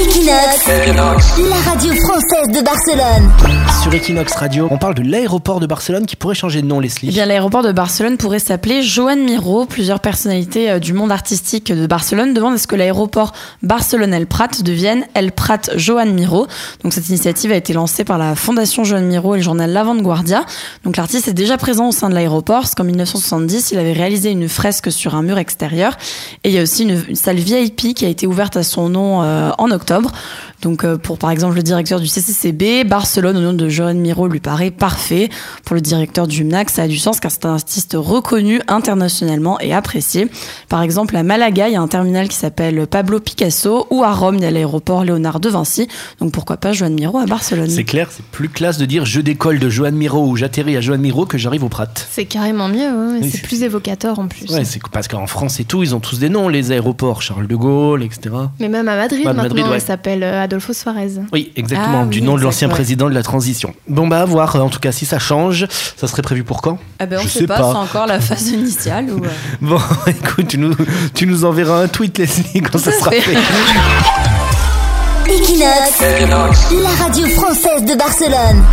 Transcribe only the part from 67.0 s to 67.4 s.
ben on Je sait